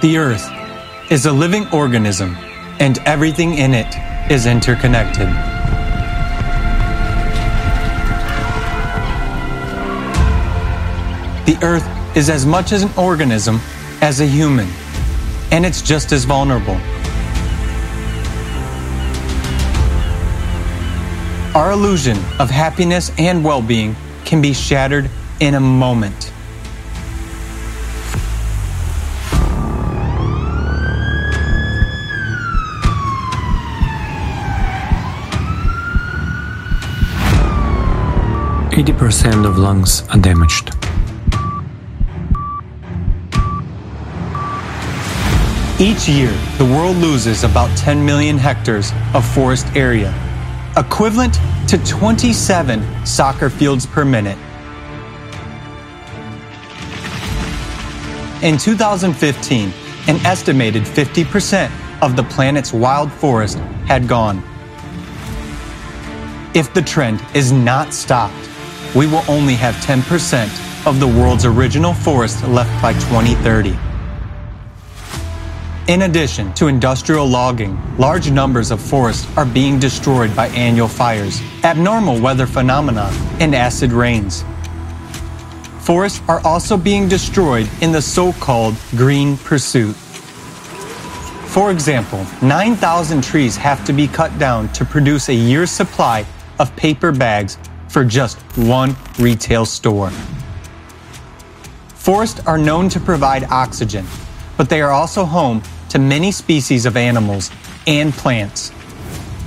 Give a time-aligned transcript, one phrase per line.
[0.00, 0.48] The Earth
[1.10, 2.36] is a living organism,
[2.78, 3.92] and everything in it
[4.30, 5.26] is interconnected.
[11.46, 13.58] The Earth is as much as an organism
[14.00, 14.68] as a human,
[15.50, 16.76] and it's just as vulnerable.
[21.56, 25.10] Our illusion of happiness and well being can be shattered
[25.40, 26.32] in a moment.
[38.78, 40.70] Eighty percent of lungs are damaged.
[45.80, 50.14] Each year, the world loses about 10 million hectares of forest area,
[50.76, 54.38] equivalent to 27 soccer fields per minute.
[58.44, 59.72] In 2015,
[60.06, 61.68] an estimated 50%
[62.00, 64.40] of the planet's wild forest had gone.
[66.54, 68.47] If the trend is not stopped,
[68.98, 73.78] we will only have 10% of the world's original forest left by 2030.
[75.86, 81.40] In addition to industrial logging, large numbers of forests are being destroyed by annual fires,
[81.62, 84.42] abnormal weather phenomena, and acid rains.
[85.78, 89.94] Forests are also being destroyed in the so-called green pursuit.
[91.54, 96.26] For example, 9,000 trees have to be cut down to produce a year's supply
[96.58, 97.58] of paper bags
[97.88, 100.10] for just one retail store.
[101.94, 104.06] Forests are known to provide oxygen,
[104.56, 107.50] but they are also home to many species of animals
[107.86, 108.72] and plants.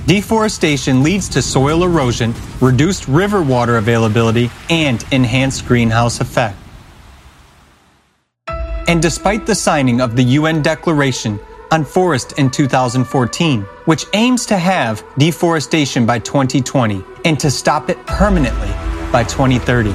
[0.06, 6.56] Deforestation leads to soil erosion, reduced river water availability, and enhanced greenhouse effect.
[8.88, 11.38] And despite the signing of the UN Declaration
[11.72, 17.96] on Forest in 2014, which aims to have deforestation by 2020 and to stop it
[18.06, 18.68] permanently
[19.10, 19.90] by 2030,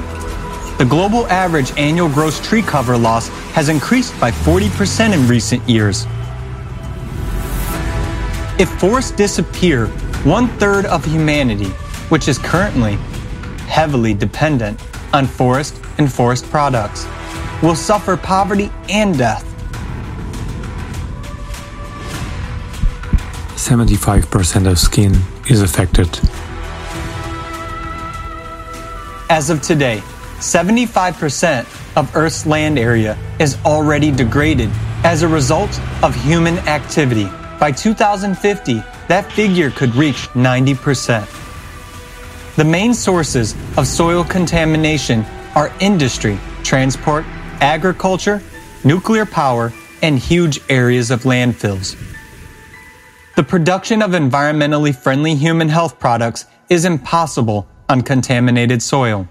[0.76, 6.04] the global average annual gross tree cover loss has increased by 40% in recent years.
[8.60, 9.86] If forests disappear,
[10.24, 11.68] one third of humanity,
[12.10, 12.94] which is currently
[13.68, 17.06] heavily dependent on forest and forest products,
[17.62, 19.47] will suffer poverty and death.
[23.68, 25.14] 75% of skin
[25.50, 26.08] is affected.
[29.28, 29.98] As of today,
[30.38, 34.70] 75% of Earth's land area is already degraded
[35.04, 35.68] as a result
[36.02, 37.28] of human activity.
[37.60, 41.26] By 2050, that figure could reach 90%.
[42.56, 47.26] The main sources of soil contamination are industry, transport,
[47.60, 48.40] agriculture,
[48.82, 52.02] nuclear power, and huge areas of landfills.
[53.38, 59.28] The production of environmentally friendly human health products is impossible on contaminated soil.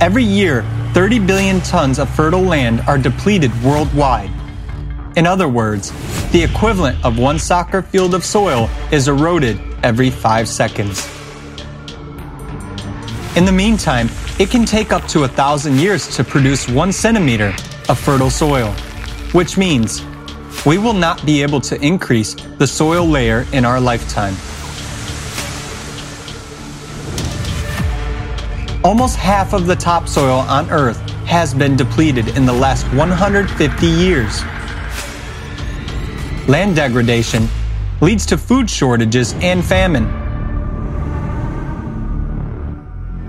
[0.00, 4.30] Every year, 30 billion tons of fertile land are depleted worldwide
[5.16, 5.92] in other words,
[6.32, 11.06] the equivalent of one soccer field of soil is eroded every five seconds.
[13.36, 14.08] In the meantime,
[14.40, 17.54] it can take up to a thousand years to produce one centimeter
[17.88, 18.72] of fertile soil,
[19.30, 20.04] which means
[20.66, 24.34] we will not be able to increase the soil layer in our lifetime.
[28.82, 34.42] Almost half of the topsoil on Earth has been depleted in the last 150 years.
[36.48, 37.48] Land degradation
[38.00, 40.04] leads to food shortages and famine.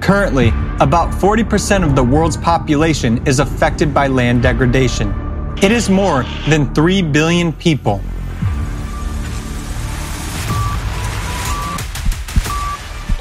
[0.02, 5.25] Currently, about 40% of the world's population is affected by land degradation.
[5.62, 8.02] It is more than 3 billion people.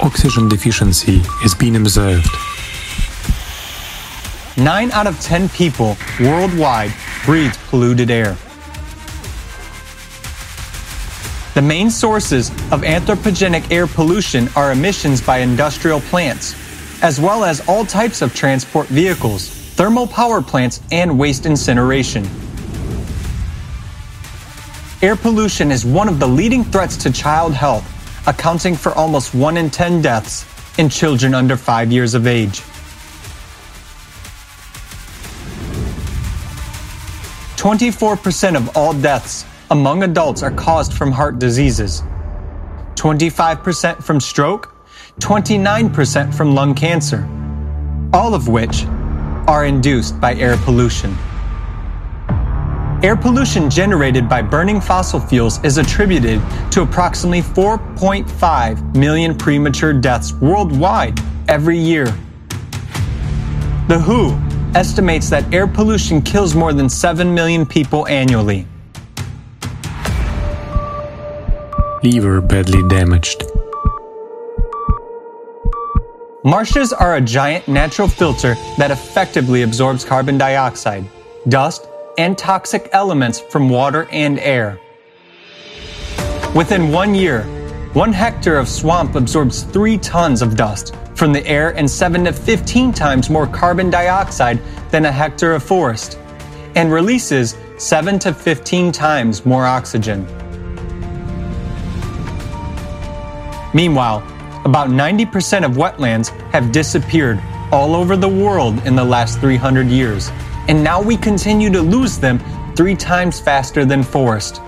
[0.02, 2.28] Oxygen deficiency is being observed.
[4.56, 6.92] 9 out of 10 people worldwide
[7.24, 8.36] breathe polluted air.
[11.54, 16.56] The main sources of anthropogenic air pollution are emissions by industrial plants,
[17.00, 22.24] as well as all types of transport vehicles, thermal power plants, and waste incineration.
[25.02, 27.84] Air pollution is one of the leading threats to child health,
[28.28, 30.46] accounting for almost 1 in 10 deaths
[30.78, 32.62] in children under 5 years of age.
[37.56, 42.02] 24% of all deaths among adults are caused from heart diseases,
[42.94, 44.72] 25% from stroke,
[45.18, 47.28] 29% from lung cancer,
[48.12, 48.84] all of which
[49.46, 51.16] are induced by air pollution.
[53.02, 60.32] Air pollution generated by burning fossil fuels is attributed to approximately 4.5 million premature deaths
[60.34, 62.06] worldwide every year.
[63.88, 64.38] The WHO
[64.74, 68.66] estimates that air pollution kills more than 7 million people annually.
[72.02, 73.44] Liver badly damaged.
[76.46, 81.08] Marshes are a giant natural filter that effectively absorbs carbon dioxide,
[81.48, 81.88] dust,
[82.18, 84.78] and toxic elements from water and air.
[86.54, 87.44] Within one year,
[87.94, 92.32] one hectare of swamp absorbs three tons of dust from the air and 7 to
[92.34, 96.18] 15 times more carbon dioxide than a hectare of forest,
[96.74, 100.26] and releases 7 to 15 times more oxygen.
[103.72, 104.33] Meanwhile,
[104.64, 107.40] about 90% of wetlands have disappeared
[107.70, 110.30] all over the world in the last 300 years,
[110.68, 112.38] and now we continue to lose them
[112.74, 114.60] three times faster than forest.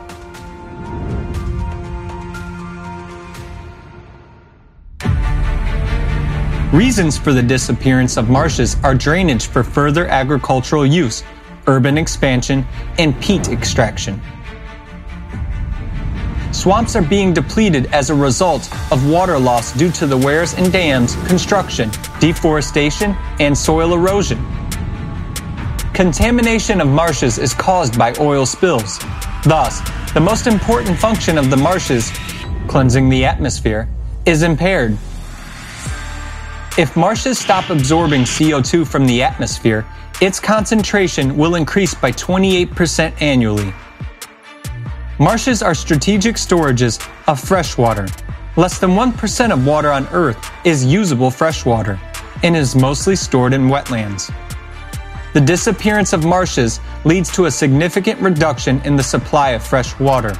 [6.73, 11.25] Reasons for the disappearance of marshes are drainage for further agricultural use,
[11.69, 12.67] urban expansion,
[12.99, 14.21] and peat extraction.
[16.57, 20.73] Swamps are being depleted as a result of water loss due to the weirs and
[20.73, 24.43] dams construction, deforestation, and soil erosion.
[25.93, 28.99] Contamination of marshes is caused by oil spills.
[29.45, 29.83] Thus,
[30.15, 32.11] the most important function of the marshes,
[32.69, 33.87] cleansing the atmosphere,
[34.25, 34.97] is impaired.
[36.79, 39.85] If marshes stop absorbing CO2 from the atmosphere,
[40.23, 43.75] its concentration will increase by 28% annually.
[45.19, 48.07] Marshes are strategic storages of fresh water.
[48.57, 51.99] Less than 1% of water on Earth is usable freshwater
[52.43, 54.31] and is mostly stored in wetlands.
[55.33, 60.37] The disappearance of marshes leads to a significant reduction in the supply of fresh water.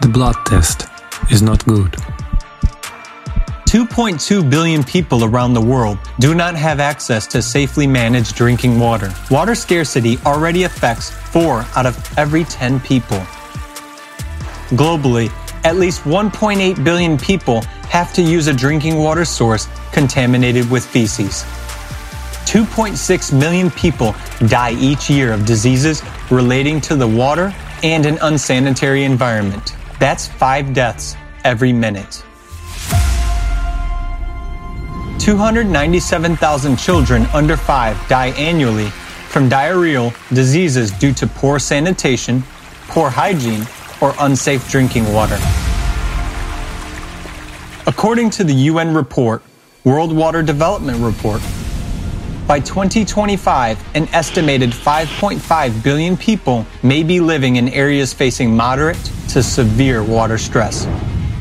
[0.00, 0.88] The blood test
[1.30, 1.94] is not good.
[3.72, 9.10] 2.2 billion people around the world do not have access to safely managed drinking water.
[9.30, 13.16] Water scarcity already affects 4 out of every 10 people.
[14.76, 15.32] Globally,
[15.64, 21.42] at least 1.8 billion people have to use a drinking water source contaminated with feces.
[22.44, 24.14] 2.6 million people
[24.48, 29.74] die each year of diseases relating to the water and an unsanitary environment.
[29.98, 32.22] That's five deaths every minute.
[35.22, 38.88] 297,000 children under 5 die annually
[39.28, 42.42] from diarrheal diseases due to poor sanitation,
[42.88, 43.64] poor hygiene,
[44.00, 45.38] or unsafe drinking water.
[47.86, 49.44] According to the UN report,
[49.84, 51.40] World Water Development Report,
[52.48, 58.98] by 2025, an estimated 5.5 billion people may be living in areas facing moderate
[59.28, 60.84] to severe water stress.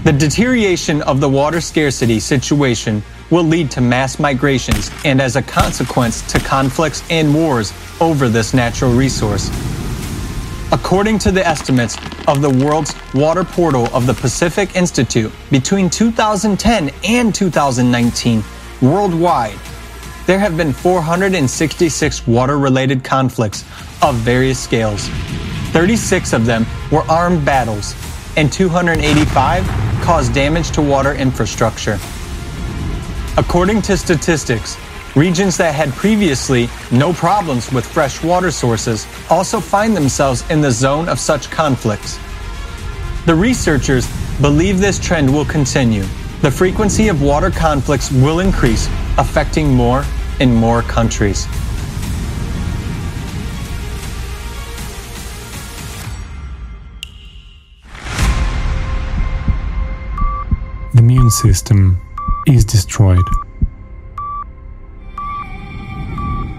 [0.04, 3.02] The deterioration of the water scarcity situation
[3.32, 8.54] will lead to mass migrations and, as a consequence, to conflicts and wars over this
[8.54, 9.50] natural resource.
[10.74, 11.98] According to the estimates
[12.28, 18.44] of the world's water portal of the Pacific Institute, between 2010 and 2019,
[18.82, 19.58] worldwide,
[20.28, 23.64] there have been 466 water related conflicts
[24.02, 25.10] of various scales.
[25.72, 27.96] 36 of them were armed battles,
[28.38, 29.66] and 285
[30.02, 32.00] caused damage to water infrastructure.
[33.38, 34.78] According to statistics,
[35.16, 40.70] regions that had previously no problems with fresh water sources also find themselves in the
[40.70, 42.20] zone of such conflicts.
[43.26, 44.06] The researchers
[44.42, 46.04] believe this trend will continue.
[46.42, 50.04] The frequency of water conflicts will increase, affecting more
[50.42, 51.48] and more countries.
[60.94, 62.02] The immune system
[62.48, 63.24] is destroyed.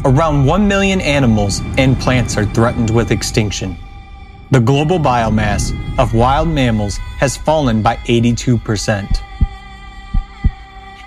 [0.05, 3.77] Around 1 million animals and plants are threatened with extinction.
[4.51, 9.23] The global biomass of wild mammals has fallen by 82%.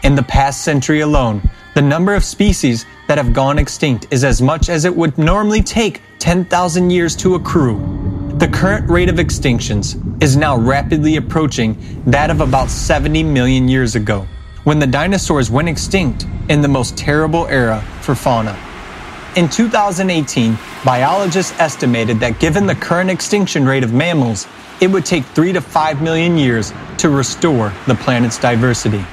[0.03, 1.41] In the past century alone,
[1.73, 5.61] the number of species that have gone extinct is as much as it would normally
[5.61, 7.77] take 10,000 years to accrue.
[8.37, 13.95] The current rate of extinctions is now rapidly approaching that of about 70 million years
[13.95, 14.25] ago
[14.65, 18.57] when the dinosaurs went extinct in the most terrible era for fauna.
[19.35, 24.47] In 2018, biologists estimated that given the current extinction rate of mammals,
[24.81, 29.05] it would take 3 to 5 million years to restore the planet's diversity.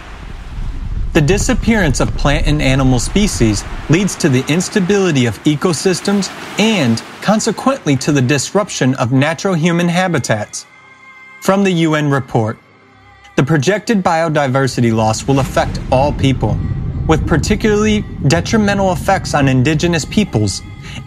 [1.13, 7.97] The disappearance of plant and animal species leads to the instability of ecosystems and, consequently,
[7.97, 10.65] to the disruption of natural human habitats.
[11.43, 12.59] From the UN report,
[13.37, 16.59] the projected biodiversity loss will affect all people,
[17.07, 20.61] with particularly detrimental effects on indigenous peoples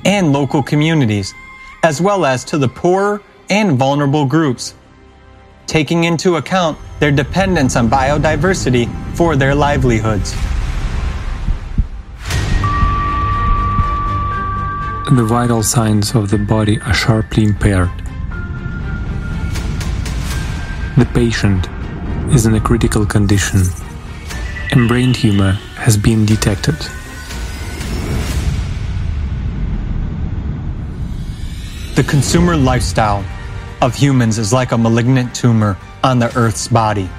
[0.05, 1.33] and local communities,
[1.83, 4.73] as well as to the poorer and vulnerable groups,
[5.67, 10.31] taking into account their dependence on biodiversity for their livelihoods.
[15.11, 17.91] The vital signs of the body are sharply impaired.
[20.97, 21.69] The patient
[22.31, 23.61] is in a critical condition
[24.71, 26.75] and brain tumor has been detected.
[31.95, 33.23] The consumer lifestyle
[33.81, 37.09] of humans is like a malignant tumor on the Earth's body.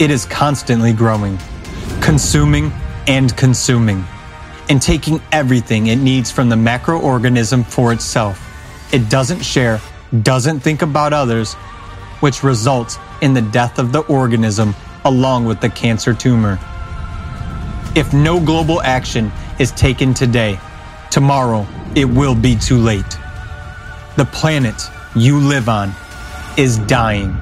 [0.00, 1.38] It is constantly growing,
[2.00, 2.72] consuming
[3.06, 4.04] and consuming,
[4.68, 8.40] and taking everything it needs from the macroorganism for itself.
[8.92, 9.80] It doesn't share,
[10.22, 11.54] doesn't think about others,
[12.20, 14.74] which results in the death of the organism
[15.06, 16.58] along with the cancer tumor.
[17.96, 20.60] If no global action is taken today,
[21.10, 21.66] tomorrow
[21.96, 23.18] it will be too late.
[24.18, 24.74] The planet
[25.16, 25.92] you live on
[26.58, 27.34] is dying.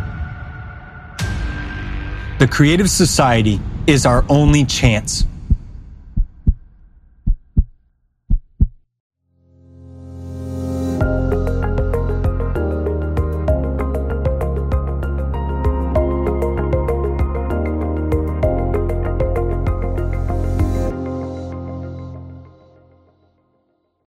[2.39, 5.27] The creative society is our only chance